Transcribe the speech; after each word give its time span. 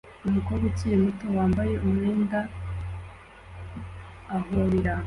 Umukobwa 0.27 0.63
ukiri 0.71 0.95
muto 1.03 1.25
wambaye 1.37 1.73
umwenda 1.85 2.39
ahobera 4.37 4.93